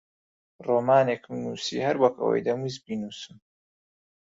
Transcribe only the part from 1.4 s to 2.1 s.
نووسی هەر